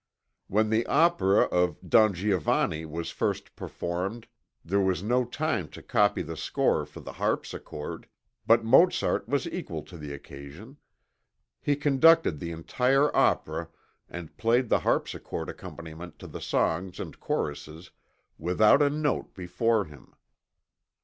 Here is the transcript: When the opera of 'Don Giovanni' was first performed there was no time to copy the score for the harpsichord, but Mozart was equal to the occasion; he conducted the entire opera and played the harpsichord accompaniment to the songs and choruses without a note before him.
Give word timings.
When 0.47 0.71
the 0.71 0.83
opera 0.87 1.41
of 1.43 1.77
'Don 1.87 2.15
Giovanni' 2.15 2.87
was 2.87 3.11
first 3.11 3.55
performed 3.55 4.25
there 4.65 4.79
was 4.79 5.03
no 5.03 5.23
time 5.25 5.67
to 5.77 5.83
copy 5.83 6.23
the 6.23 6.35
score 6.35 6.87
for 6.87 7.01
the 7.01 7.13
harpsichord, 7.13 8.07
but 8.47 8.65
Mozart 8.65 9.29
was 9.29 9.45
equal 9.47 9.83
to 9.83 9.99
the 9.99 10.11
occasion; 10.11 10.77
he 11.61 11.75
conducted 11.75 12.39
the 12.39 12.49
entire 12.51 13.15
opera 13.15 13.69
and 14.09 14.35
played 14.37 14.69
the 14.69 14.79
harpsichord 14.79 15.49
accompaniment 15.49 16.17
to 16.17 16.25
the 16.25 16.41
songs 16.41 16.99
and 16.99 17.19
choruses 17.19 17.91
without 18.39 18.81
a 18.81 18.89
note 18.89 19.35
before 19.35 19.85
him. 19.85 20.15